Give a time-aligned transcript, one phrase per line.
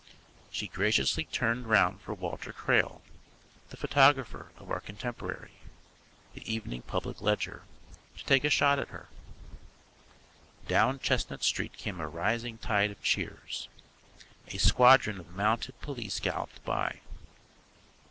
[0.49, 3.03] She graciously turned round for Walter Crail,
[3.69, 5.51] the photographer of our contemporary,
[6.33, 7.61] the Evening Public Ledger,
[8.17, 9.09] to take a shot at her.
[10.67, 13.69] Down Chestnut Street came a rising tide of cheers.
[14.47, 17.01] A squadron of mounted police galloped by.